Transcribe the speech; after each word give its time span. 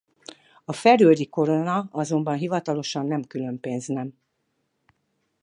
A 0.65 0.73
feröeri 0.73 1.29
korona 1.29 1.87
azonban 1.91 2.37
hivatalosan 2.37 3.05
nem 3.05 3.23
külön 3.23 3.59
pénznem. 3.59 4.13